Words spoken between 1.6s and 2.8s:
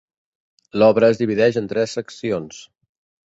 en tres seccions.